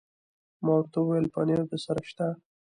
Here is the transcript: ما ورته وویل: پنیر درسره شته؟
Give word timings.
ما 0.63 0.71
ورته 0.77 0.97
وویل: 0.99 1.27
پنیر 1.33 1.59
درسره 1.71 2.01
شته؟ 2.09 2.27